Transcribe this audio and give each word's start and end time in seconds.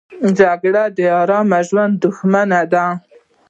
جګړه 0.39 0.83
د 0.97 0.99
آرام 1.19 1.49
ژوند 1.67 1.93
دښمنه 2.03 2.61
ده 2.73 2.85